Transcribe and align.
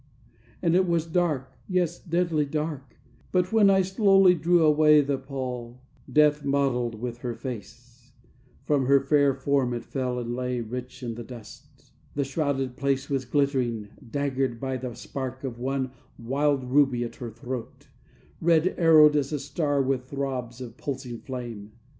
And 0.63 0.73
it 0.73 0.87
was 0.87 1.05
dark, 1.05 1.51
yes, 1.69 1.99
deadly 2.03 2.43
dark: 2.43 2.95
But 3.31 3.53
when 3.53 3.69
I 3.69 3.83
slowly 3.83 4.33
drew 4.33 4.65
away 4.65 5.01
The 5.01 5.19
pall, 5.19 5.79
death 6.11 6.43
modeled 6.43 6.95
with 6.95 7.19
her 7.19 7.35
face, 7.35 8.11
From 8.63 8.87
her 8.87 8.99
fair 8.99 9.35
form 9.35 9.75
it 9.75 9.83
fell 9.85 10.17
and 10.17 10.35
lay 10.35 10.59
Rich 10.59 11.03
in 11.03 11.13
the 11.13 11.23
dust, 11.23 11.93
the 12.15 12.23
shrouded 12.23 12.75
place 12.77 13.11
Was 13.11 13.25
glittering 13.25 13.89
daggered 14.09 14.59
by 14.59 14.75
the 14.77 14.95
spark 14.95 15.43
Of 15.43 15.59
one 15.59 15.91
wild 16.17 16.63
ruby 16.63 17.03
at 17.03 17.17
her 17.17 17.29
throat, 17.29 17.89
Red 18.41 18.73
arrowed 18.79 19.15
as 19.15 19.31
a 19.31 19.37
star 19.37 19.83
with 19.83 20.05
throbs 20.05 20.61
Of 20.61 20.77
pulsing 20.77 21.19
flame. 21.19 21.73